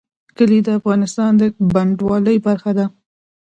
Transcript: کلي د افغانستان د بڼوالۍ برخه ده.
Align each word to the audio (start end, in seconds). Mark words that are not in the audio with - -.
کلي 0.37 0.59
د 0.63 0.67
افغانستان 0.79 1.31
د 1.37 1.41
بڼوالۍ 1.73 2.37
برخه 2.45 2.71
ده. 2.77 2.85